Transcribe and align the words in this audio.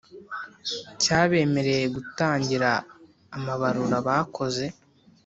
cyabemereye 1.01 1.85
gutangira 1.95 2.69
amabarura 3.37 3.97
bakoze 4.07 4.65